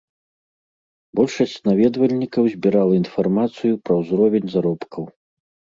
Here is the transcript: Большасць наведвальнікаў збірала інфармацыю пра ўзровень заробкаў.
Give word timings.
Большасць 1.19 1.53
наведвальнікаў 1.69 2.43
збірала 2.55 2.93
інфармацыю 3.03 3.73
пра 3.85 3.93
ўзровень 4.03 4.47
заробкаў. 4.57 5.03